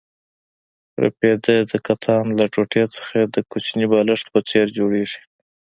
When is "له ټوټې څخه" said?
2.39-3.17